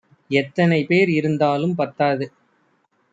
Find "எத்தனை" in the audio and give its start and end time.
0.31-0.79